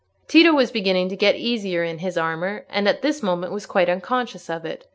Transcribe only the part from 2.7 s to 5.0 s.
and at this moment was quite unconscious of it.